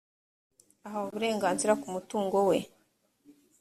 ahawe 0.85 1.05
uburenganzira 1.09 1.73
ku 1.81 1.87
mutungo 1.95 2.37
we 2.49 2.57